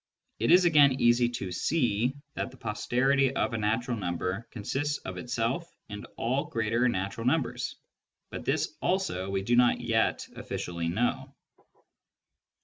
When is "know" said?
10.89-11.35